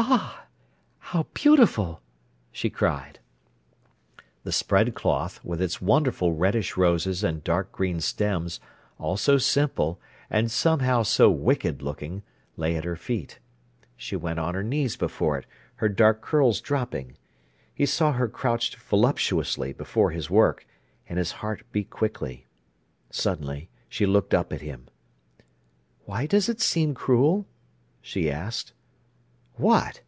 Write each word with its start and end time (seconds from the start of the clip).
"Ah, 0.00 0.46
how 1.00 1.24
beautiful!" 1.34 2.00
she 2.52 2.70
cried. 2.70 3.18
The 4.44 4.52
spread 4.52 4.94
cloth, 4.94 5.44
with 5.44 5.60
its 5.60 5.82
wonderful 5.82 6.32
reddish 6.34 6.76
roses 6.76 7.24
and 7.24 7.42
dark 7.42 7.72
green 7.72 8.00
stems, 8.00 8.60
all 9.00 9.16
so 9.16 9.38
simple, 9.38 9.98
and 10.30 10.52
somehow 10.52 11.02
so 11.02 11.28
wicked 11.30 11.82
looking, 11.82 12.22
lay 12.56 12.76
at 12.76 12.84
her 12.84 12.94
feet. 12.94 13.40
She 13.96 14.14
went 14.14 14.38
on 14.38 14.54
her 14.54 14.62
knees 14.62 14.94
before 14.94 15.36
it, 15.36 15.46
her 15.76 15.88
dark 15.88 16.20
curls 16.20 16.60
dropping. 16.60 17.16
He 17.74 17.84
saw 17.86 18.12
her 18.12 18.28
crouched 18.28 18.76
voluptuously 18.76 19.72
before 19.72 20.12
his 20.12 20.30
work, 20.30 20.64
and 21.08 21.18
his 21.18 21.32
heart 21.42 21.64
beat 21.72 21.90
quickly. 21.90 22.46
Suddenly 23.10 23.68
she 23.88 24.06
looked 24.06 24.32
up 24.32 24.52
at 24.52 24.60
him. 24.60 24.86
"Why 26.04 26.26
does 26.26 26.48
it 26.48 26.60
seem 26.60 26.94
cruel?" 26.94 27.48
she 28.00 28.30
asked. 28.30 28.74
"What?" 29.60 30.02